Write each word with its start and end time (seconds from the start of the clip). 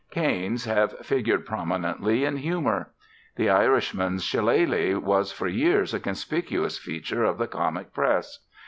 Canes 0.09 0.65
have 0.65 0.97
figured 1.05 1.45
prominently 1.45 2.25
in 2.25 2.37
humour. 2.37 2.89
The 3.35 3.51
Irishman's 3.51 4.23
shillelagh 4.23 4.97
was 4.97 5.31
for 5.31 5.47
years 5.47 5.93
a 5.93 5.99
conspicuous 5.99 6.79
feature 6.79 7.23
of 7.23 7.37
the 7.37 7.45
comic 7.45 7.93
press. 7.93 8.39